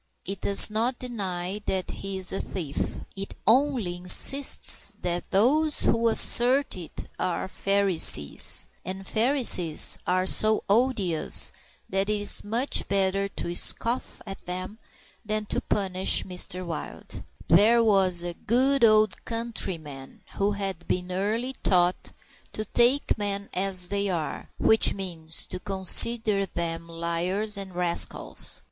It 0.25 0.41
does 0.41 0.71
not 0.71 0.97
deny 0.97 1.61
that 1.67 1.91
he 1.91 2.17
is 2.17 2.33
a 2.33 2.41
thief. 2.41 3.01
It 3.15 3.35
only 3.45 3.97
insists 3.97 4.93
that 4.99 5.29
those 5.29 5.81
who 5.81 6.07
assert 6.09 6.75
it 6.75 7.07
are 7.19 7.47
Pharisees 7.47 8.65
and 8.83 9.05
Pharisees 9.05 9.99
are 10.07 10.25
so 10.25 10.63
odious 10.67 11.51
that 11.87 12.09
it 12.09 12.19
is 12.19 12.43
much 12.43 12.87
better 12.87 13.27
to 13.27 13.53
scoff 13.53 14.23
at 14.25 14.43
them 14.45 14.79
than 15.23 15.45
to 15.45 15.61
punish 15.61 16.23
Mr. 16.23 16.65
Wild. 16.65 17.21
There 17.45 17.83
was 17.83 18.23
a 18.23 18.33
good 18.33 18.83
old 18.83 19.23
countryman 19.23 20.23
who 20.37 20.53
had 20.53 20.87
been 20.87 21.11
early 21.11 21.53
taught 21.61 22.11
to 22.53 22.65
take 22.65 23.19
men 23.19 23.49
as 23.53 23.89
they 23.89 24.09
are, 24.09 24.49
which 24.57 24.95
means 24.95 25.45
to 25.45 25.59
consider 25.59 26.47
them 26.47 26.87
liars 26.89 27.55
and 27.55 27.75
rascals. 27.75 28.59